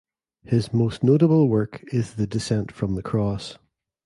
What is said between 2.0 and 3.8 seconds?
the Descent from the Cross.